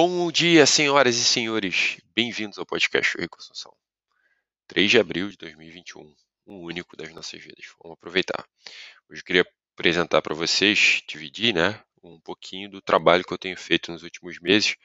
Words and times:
Bom 0.00 0.30
dia, 0.30 0.64
senhoras 0.64 1.16
e 1.16 1.24
senhores. 1.24 1.96
Bem-vindos 2.14 2.56
ao 2.56 2.64
podcast 2.64 3.18
Reconstrução. 3.18 3.74
3 4.68 4.88
de 4.88 4.96
abril 4.96 5.28
de 5.28 5.36
2021, 5.38 6.14
o 6.46 6.66
único 6.66 6.96
das 6.96 7.12
nossas 7.12 7.42
vidas. 7.42 7.64
Vamos 7.82 7.96
aproveitar. 7.98 8.46
Hoje 9.10 9.22
eu 9.22 9.24
queria 9.24 9.46
apresentar 9.74 10.22
para 10.22 10.36
vocês, 10.36 11.02
dividir, 11.08 11.52
né, 11.52 11.82
um 12.00 12.20
pouquinho 12.20 12.70
do 12.70 12.80
trabalho 12.80 13.24
que 13.24 13.32
eu 13.32 13.38
tenho 13.38 13.56
feito 13.56 13.90
nos 13.90 14.04
últimos 14.04 14.38
meses, 14.38 14.76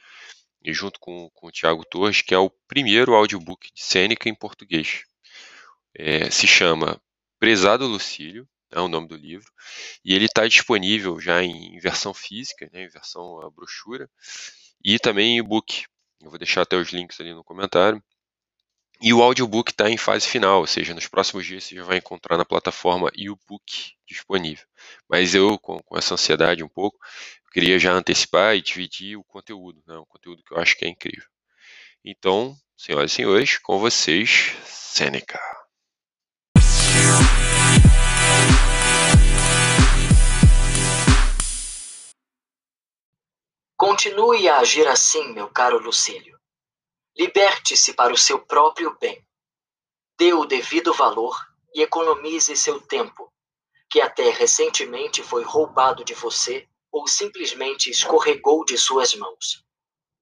e 0.64 0.74
junto 0.74 1.00
com, 1.00 1.30
com 1.36 1.46
o 1.46 1.52
Tiago 1.52 1.86
Torres, 1.86 2.24
que 2.24 2.34
é 2.34 2.40
o 2.40 2.50
primeiro 2.68 3.14
audiobook 3.14 3.72
de 3.72 3.84
Sêneca 3.84 4.28
em 4.28 4.34
português. 4.34 5.04
É, 5.94 6.32
se 6.32 6.48
chama 6.48 7.00
Prezado 7.38 7.86
Lucílio, 7.86 8.50
é 8.72 8.80
o 8.80 8.88
nome 8.88 9.08
do 9.08 9.16
livro, 9.16 9.52
e 10.04 10.16
ele 10.16 10.26
está 10.26 10.48
disponível 10.48 11.20
já 11.20 11.44
em, 11.44 11.78
versão 11.78 12.16
física, 12.16 12.68
né, 12.74 12.86
em 12.86 12.90
versão 12.90 13.40
a 13.42 13.52
brochura, 13.52 14.10
e 14.84 15.00
também 15.00 15.38
e-book. 15.38 15.86
Eu 16.22 16.30
vou 16.30 16.40
deixar 16.40 16.62
até 16.62 16.76
os 16.76 16.90
links 16.90 17.20
ali 17.20 17.34
no 17.34 17.44
comentário. 17.44 18.04
E 19.02 19.14
o 19.14 19.22
audiobook 19.22 19.72
está 19.72 19.90
em 19.90 19.98
fase 19.98 20.28
final, 20.28 20.62
ou 20.62 20.68
seja, 20.68 20.94
nos 20.94 21.08
próximos 21.08 21.46
dias 21.46 21.66
você 21.66 21.76
já 21.76 21.84
vai 21.84 21.98
encontrar 21.98 22.38
na 22.38 22.46
plataforma 22.46 23.12
e 23.14 23.30
o 23.30 23.38
book 23.48 23.94
disponível. 24.08 24.66
Mas 25.10 25.36
eu, 25.36 25.60
com, 25.60 25.80
com, 25.84 25.98
essa 25.98 26.14
ansiedade 26.14 26.64
um 26.64 26.70
pouco, 26.70 26.98
queria 27.52 27.78
já 27.78 27.92
antecipar 27.92 28.56
e 28.56 28.62
dividir 28.62 29.18
o 29.18 29.24
conteúdo, 29.24 29.84
né? 29.86 29.98
um 29.98 30.06
conteúdo 30.06 30.42
que 30.44 30.54
eu 30.54 30.58
acho 30.58 30.78
que 30.78 30.86
é 30.86 30.88
incrível. 30.88 31.28
Então, 32.04 32.56
senhoras 32.78 33.12
e 33.12 33.16
senhores, 33.16 33.58
com 33.58 33.78
vocês, 33.78 34.56
Sêneca. 34.66 35.40
Continue 43.94 44.50
a 44.50 44.58
agir 44.58 44.88
assim, 44.88 45.34
meu 45.34 45.48
caro 45.48 45.78
Lucílio. 45.78 46.36
Liberte-se 47.16 47.94
para 47.94 48.12
o 48.12 48.18
seu 48.18 48.40
próprio 48.44 48.98
bem. 49.00 49.24
Dê 50.18 50.34
o 50.34 50.46
devido 50.46 50.92
valor 50.96 51.38
e 51.76 51.84
economize 51.84 52.58
seu 52.58 52.82
tempo, 52.82 53.32
que 53.92 54.02
até 54.02 54.32
recentemente 54.32 55.22
foi 55.22 55.44
roubado 55.44 56.04
de 56.04 56.16
você 56.16 56.68
ou 56.92 57.08
simplesmente 57.08 57.92
escorregou 57.92 58.66
de 58.66 58.80
suas 58.80 59.14
mãos. 59.14 59.64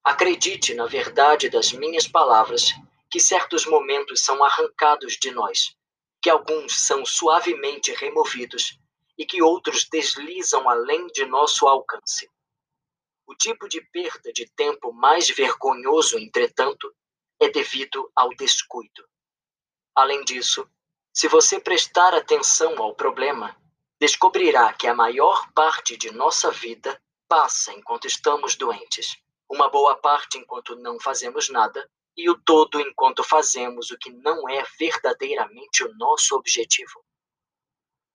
Acredite 0.03 0.73
na 0.73 0.85
verdade 0.85 1.49
das 1.49 1.71
minhas 1.71 2.05
palavras, 2.05 2.73
que 3.09 3.21
certos 3.21 3.65
momentos 3.65 4.19
são 4.19 4.43
arrancados 4.43 5.13
de 5.13 5.31
nós, 5.31 5.77
que 6.21 6.29
alguns 6.29 6.75
são 6.75 7.05
suavemente 7.05 7.93
removidos 7.93 8.77
e 9.17 9.25
que 9.25 9.41
outros 9.41 9.87
deslizam 9.89 10.69
além 10.69 11.07
de 11.07 11.23
nosso 11.25 11.69
alcance. 11.69 12.29
O 13.27 13.35
tipo 13.35 13.67
de 13.67 13.81
perda 13.81 14.31
de 14.33 14.49
tempo 14.51 14.91
mais 14.91 15.29
vergonhoso, 15.29 16.17
entretanto, 16.17 16.93
é 17.39 17.49
devido 17.49 18.11
ao 18.15 18.29
descuido. 18.29 19.07
Além 19.95 20.23
disso, 20.23 20.69
se 21.13 21.27
você 21.27 21.59
prestar 21.59 22.13
atenção 22.13 22.81
ao 22.81 22.95
problema, 22.95 23.55
descobrirá 23.99 24.73
que 24.73 24.87
a 24.87 24.93
maior 24.93 25.51
parte 25.53 25.97
de 25.97 26.11
nossa 26.11 26.51
vida 26.51 27.01
passa 27.27 27.73
enquanto 27.73 28.07
estamos 28.07 28.55
doentes, 28.55 29.17
uma 29.49 29.69
boa 29.69 29.95
parte 29.95 30.37
enquanto 30.37 30.75
não 30.75 30.99
fazemos 30.99 31.49
nada 31.49 31.89
e 32.15 32.29
o 32.29 32.37
todo 32.37 32.79
enquanto 32.79 33.23
fazemos 33.23 33.91
o 33.91 33.97
que 33.97 34.11
não 34.11 34.47
é 34.47 34.63
verdadeiramente 34.77 35.83
o 35.83 35.93
nosso 35.95 36.35
objetivo. 36.35 37.03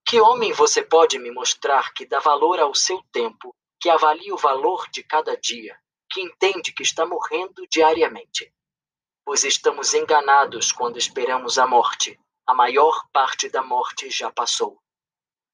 Que 0.06 0.20
homem 0.20 0.52
você 0.52 0.82
pode 0.82 1.18
me 1.18 1.30
mostrar 1.30 1.92
que 1.92 2.06
dá 2.06 2.20
valor 2.20 2.60
ao 2.60 2.74
seu 2.74 3.02
tempo 3.12 3.54
que 3.86 3.90
avalia 3.90 4.34
o 4.34 4.36
valor 4.36 4.88
de 4.90 5.00
cada 5.04 5.36
dia, 5.36 5.78
que 6.10 6.20
entende 6.20 6.72
que 6.72 6.82
está 6.82 7.06
morrendo 7.06 7.64
diariamente. 7.70 8.52
Pois 9.24 9.44
estamos 9.44 9.94
enganados 9.94 10.72
quando 10.72 10.98
esperamos 10.98 11.56
a 11.56 11.68
morte. 11.68 12.18
A 12.44 12.52
maior 12.52 13.06
parte 13.12 13.48
da 13.48 13.62
morte 13.62 14.10
já 14.10 14.28
passou. 14.32 14.82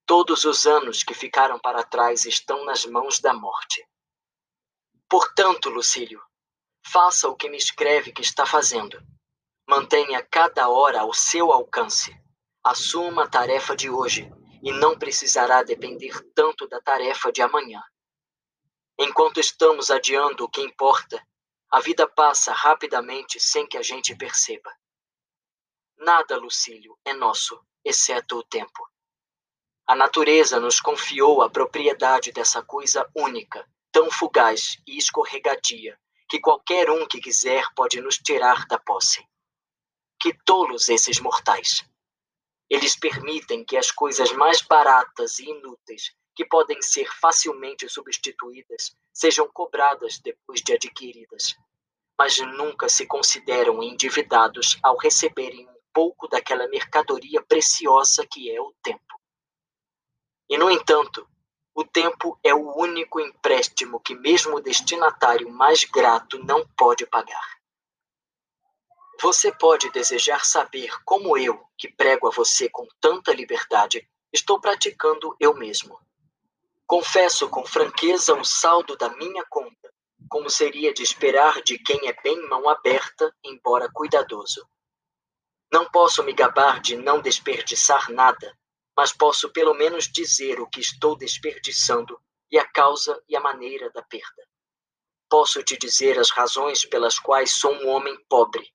Todos 0.07 0.47
os 0.47 0.65
anos 0.65 1.03
que 1.03 1.13
ficaram 1.13 1.59
para 1.59 1.85
trás 1.85 2.25
estão 2.25 2.65
nas 2.65 2.87
mãos 2.87 3.21
da 3.21 3.35
morte. 3.35 3.87
Portanto, 5.11 5.69
Lucílio, 5.69 6.23
faça 6.87 7.29
o 7.29 7.37
que 7.37 7.51
me 7.51 7.59
escreve 7.59 8.13
que 8.13 8.23
está 8.23 8.47
fazendo. 8.47 8.99
Mantenha 9.69 10.25
cada 10.25 10.71
hora 10.71 11.01
ao 11.01 11.13
seu 11.13 11.53
alcance. 11.53 12.19
Assuma 12.65 13.25
a 13.25 13.29
tarefa 13.29 13.77
de 13.77 13.91
hoje 13.91 14.33
e 14.63 14.73
não 14.73 14.99
precisará 14.99 15.63
depender 15.63 16.19
tanto 16.35 16.67
da 16.67 16.81
tarefa 16.81 17.31
de 17.31 17.43
amanhã. 17.43 17.83
Enquanto 18.99 19.41
estamos 19.41 19.91
adiando 19.91 20.45
o 20.45 20.49
que 20.49 20.61
importa, 20.61 21.27
a 21.71 21.81
vida 21.81 22.07
passa 22.07 22.53
rapidamente 22.53 23.41
sem 23.41 23.67
que 23.67 23.79
a 23.79 23.83
gente 23.83 24.15
perceba. 24.15 24.71
Nada, 25.97 26.37
Lucílio, 26.37 26.99
é 27.05 27.15
nosso, 27.15 27.59
exceto 27.85 28.37
o 28.37 28.45
tempo. 28.45 28.87
A 29.87 29.97
natureza 29.97 30.61
nos 30.61 30.81
confiou 30.81 31.43
a 31.43 31.51
propriedade 31.51 32.31
dessa 32.31 32.63
coisa 32.63 33.11
única, 33.15 33.67
tão 33.91 34.11
fugaz 34.11 34.77
e 34.87 34.99
escorregadia, 34.99 35.99
que 36.29 36.39
qualquer 36.41 36.91
um 36.91 37.07
que 37.07 37.21
quiser 37.21 37.65
pode 37.75 38.01
nos 38.01 38.19
tirar 38.19 38.67
da 38.67 38.79
posse. 38.79 39.27
Que 40.21 40.35
tolos 40.45 40.89
esses 40.89 41.19
mortais! 41.19 41.85
Eles 42.69 42.97
permitem 42.97 43.65
que 43.65 43.77
as 43.77 43.91
coisas 43.91 44.33
mais 44.33 44.63
baratas 44.63 45.39
e 45.39 45.45
inúteis 45.45 46.15
que 46.35 46.45
podem 46.45 46.81
ser 46.81 47.11
facilmente 47.21 47.89
substituídas, 47.89 48.97
sejam 49.13 49.49
cobradas 49.53 50.19
depois 50.19 50.63
de 50.63 50.73
adquiridas, 50.73 51.57
mas 52.19 52.39
nunca 52.39 52.89
se 52.89 53.07
consideram 53.07 53.83
endividados 53.83 54.79
ao 54.83 54.97
receberem 54.97 55.69
um 55.69 55.83
pouco 55.93 56.29
daquela 56.29 56.69
mercadoria 56.69 57.43
preciosa 57.43 58.27
que 58.27 58.51
é 58.51 58.61
o 58.61 58.73
tempo. 58.83 59.21
E, 60.49 60.57
no 60.57 60.71
entanto, 60.71 61.27
o 61.75 61.85
tempo 61.85 62.39
é 62.45 62.55
o 62.55 62.77
único 62.77 63.19
empréstimo 63.19 63.99
que 64.01 64.15
mesmo 64.15 64.57
o 64.57 64.61
destinatário 64.61 65.51
mais 65.51 65.85
grato 65.85 66.39
não 66.45 66.67
pode 66.77 67.07
pagar. 67.07 67.63
Você 69.21 69.53
pode 69.53 69.91
desejar 69.91 70.45
saber 70.45 70.91
como 71.05 71.39
eu, 71.39 71.65
que 71.79 71.89
prego 71.89 72.29
a 72.29 72.31
você 72.31 72.69
com 72.69 72.87
tanta 73.01 73.33
liberdade, 73.33 74.07
estou 74.33 74.61
praticando 74.61 75.35
eu 75.39 75.55
mesmo. 75.55 75.99
Confesso 76.93 77.49
com 77.49 77.65
franqueza 77.65 78.35
o 78.35 78.45
saldo 78.45 78.99
da 78.99 79.09
minha 79.17 79.43
conta, 79.49 79.91
como 80.29 80.51
seria 80.51 80.93
de 80.93 81.03
esperar 81.03 81.63
de 81.63 81.79
quem 81.79 82.07
é 82.07 82.13
bem 82.23 82.47
mão 82.51 82.69
aberta, 82.69 83.35
embora 83.43 83.91
cuidadoso. 83.91 84.69
Não 85.73 85.91
posso 85.91 86.23
me 86.23 86.35
gabar 86.35 86.83
de 86.83 86.95
não 86.95 87.23
desperdiçar 87.23 88.11
nada, 88.11 88.55
mas 88.95 89.11
posso 89.11 89.51
pelo 89.55 89.73
menos 89.73 90.05
dizer 90.05 90.61
o 90.61 90.69
que 90.69 90.81
estou 90.81 91.17
desperdiçando 91.17 92.21
e 92.51 92.59
a 92.59 92.69
causa 92.71 93.19
e 93.27 93.35
a 93.35 93.41
maneira 93.41 93.89
da 93.89 94.03
perda. 94.03 94.47
Posso 95.31 95.63
te 95.63 95.79
dizer 95.79 96.19
as 96.19 96.31
razões 96.31 96.85
pelas 96.85 97.19
quais 97.19 97.55
sou 97.55 97.73
um 97.73 97.89
homem 97.89 98.23
pobre. 98.29 98.71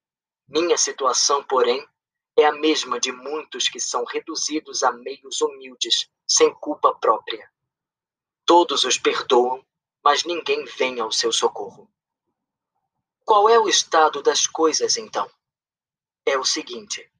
Minha 0.49 0.75
situação, 0.75 1.43
porém, 1.43 1.87
é 2.35 2.45
a 2.45 2.51
mesma 2.51 2.99
de 2.99 3.11
muitos 3.11 3.69
que 3.69 3.79
são 3.79 4.03
reduzidos 4.05 4.81
a 4.81 4.91
meios 4.91 5.39
humildes, 5.39 6.09
sem 6.27 6.51
culpa 6.55 6.95
própria. 6.95 7.47
Todos 8.47 8.85
os 8.85 8.97
perdoam, 8.97 9.61
mas 10.01 10.23
ninguém 10.23 10.63
vem 10.63 11.01
ao 11.01 11.11
seu 11.11 11.33
socorro. 11.33 11.91
Qual 13.25 13.49
é 13.49 13.59
o 13.59 13.67
estado 13.67 14.23
das 14.23 14.47
coisas, 14.47 14.95
então? 14.95 15.29
É 16.25 16.37
o 16.37 16.45
seguinte: 16.45 17.11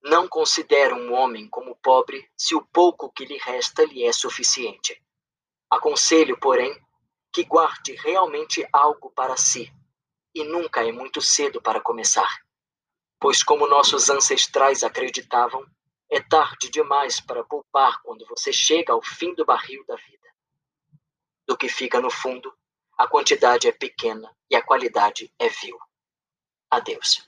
não 0.00 0.28
considera 0.28 0.94
um 0.94 1.12
homem 1.14 1.48
como 1.48 1.74
pobre 1.74 2.30
se 2.36 2.54
o 2.54 2.62
pouco 2.62 3.10
que 3.10 3.24
lhe 3.24 3.38
resta 3.38 3.84
lhe 3.84 4.04
é 4.04 4.12
suficiente. 4.12 5.02
Aconselho, 5.68 6.38
porém, 6.38 6.72
que 7.32 7.42
guarde 7.42 7.96
realmente 7.96 8.64
algo 8.72 9.10
para 9.10 9.36
si, 9.36 9.68
e 10.32 10.44
nunca 10.44 10.86
é 10.86 10.92
muito 10.92 11.20
cedo 11.20 11.60
para 11.60 11.80
começar. 11.80 12.40
Pois, 13.18 13.42
como 13.42 13.66
nossos 13.66 14.08
ancestrais 14.08 14.84
acreditavam, 14.84 15.66
é 16.08 16.20
tarde 16.20 16.70
demais 16.70 17.18
para 17.20 17.42
poupar 17.42 18.00
quando 18.02 18.24
você 18.26 18.52
chega 18.52 18.92
ao 18.92 19.02
fim 19.02 19.34
do 19.34 19.44
barril 19.44 19.84
da 19.88 19.96
vida 19.96 20.21
do 21.46 21.56
que 21.56 21.68
fica 21.68 22.00
no 22.00 22.10
fundo, 22.10 22.52
a 22.98 23.06
quantidade 23.06 23.66
é 23.66 23.72
pequena 23.72 24.30
e 24.50 24.56
a 24.56 24.62
qualidade 24.62 25.32
é 25.38 25.48
vil. 25.48 25.78
Adeus. 26.70 27.26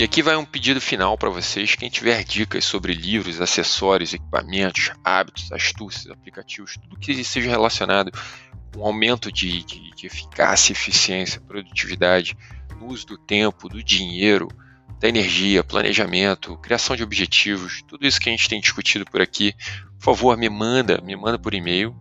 E 0.00 0.04
aqui 0.04 0.22
vai 0.22 0.34
um 0.34 0.46
pedido 0.46 0.80
final 0.80 1.18
para 1.18 1.28
vocês. 1.28 1.74
Quem 1.74 1.90
tiver 1.90 2.24
dicas 2.24 2.64
sobre 2.64 2.94
livros, 2.94 3.38
acessórios, 3.38 4.14
equipamentos, 4.14 4.90
hábitos, 5.04 5.52
astúcias, 5.52 6.10
aplicativos, 6.10 6.78
tudo 6.78 6.98
que 6.98 7.22
seja 7.22 7.50
relacionado 7.50 8.10
com 8.72 8.84
aumento 8.84 9.30
de, 9.30 9.64
de, 9.64 9.90
de 9.90 10.06
eficácia, 10.06 10.72
eficiência, 10.72 11.40
produtividade 11.40 12.36
no 12.78 12.86
uso 12.88 13.06
do 13.06 13.18
tempo, 13.18 13.68
do 13.68 13.82
dinheiro, 13.82 14.48
da 14.98 15.08
energia, 15.08 15.64
planejamento, 15.64 16.56
criação 16.58 16.94
de 16.94 17.02
objetivos, 17.02 17.82
tudo 17.88 18.06
isso 18.06 18.20
que 18.20 18.28
a 18.28 18.32
gente 18.32 18.48
tem 18.48 18.60
discutido 18.60 19.04
por 19.04 19.20
aqui, 19.20 19.54
por 19.98 20.04
favor, 20.04 20.36
me 20.36 20.48
manda, 20.48 21.00
me 21.02 21.16
manda 21.16 21.38
por 21.38 21.54
e-mail 21.54 21.94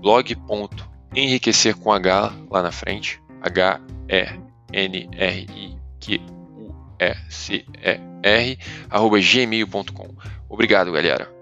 blog.enriquecer 0.00 1.76
com 1.76 1.92
H 1.92 2.32
lá 2.50 2.62
na 2.62 2.72
frente, 2.72 3.20
H 3.42 3.80
E 4.08 4.26
N 4.72 5.08
R 5.12 5.46
I 5.50 5.76
Q 6.00 6.20
U 6.56 6.74
E 6.98 7.14
C 7.30 7.64
E 7.82 8.00
R 8.22 8.58
arroba 8.90 9.18
gmail.com. 9.20 10.14
Obrigado, 10.48 10.92
galera. 10.92 11.37